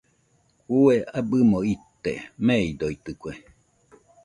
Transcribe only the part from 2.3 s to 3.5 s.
meidoitɨkue.